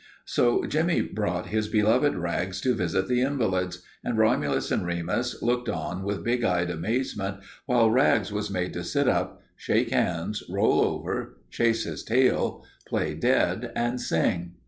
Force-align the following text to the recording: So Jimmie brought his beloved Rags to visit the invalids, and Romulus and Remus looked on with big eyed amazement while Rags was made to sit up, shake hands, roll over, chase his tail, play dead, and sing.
So 0.25 0.65
Jimmie 0.65 1.03
brought 1.03 1.49
his 1.53 1.67
beloved 1.67 2.15
Rags 2.15 2.59
to 2.61 2.73
visit 2.73 3.07
the 3.07 3.21
invalids, 3.21 3.83
and 4.03 4.17
Romulus 4.17 4.71
and 4.71 4.83
Remus 4.83 5.39
looked 5.43 5.69
on 5.69 6.01
with 6.01 6.23
big 6.23 6.43
eyed 6.43 6.71
amazement 6.71 7.37
while 7.67 7.91
Rags 7.91 8.31
was 8.33 8.49
made 8.49 8.73
to 8.73 8.83
sit 8.83 9.07
up, 9.07 9.43
shake 9.55 9.91
hands, 9.91 10.41
roll 10.49 10.81
over, 10.81 11.37
chase 11.51 11.83
his 11.83 12.03
tail, 12.03 12.65
play 12.87 13.13
dead, 13.13 13.71
and 13.75 14.01
sing. 14.01 14.55